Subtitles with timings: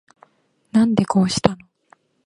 [0.71, 1.57] なんでこうしたの